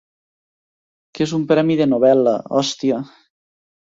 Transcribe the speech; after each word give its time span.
Que 1.17 1.23
és 1.25 1.33
un 1.39 1.43
premi 1.51 1.77
de 1.81 1.87
novel·la, 1.93 2.35
hòstia! 2.61 3.01